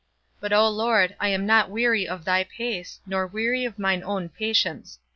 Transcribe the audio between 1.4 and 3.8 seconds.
not weary of thy pace, nor weary of